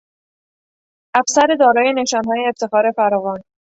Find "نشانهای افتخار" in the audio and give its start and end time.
1.93-2.91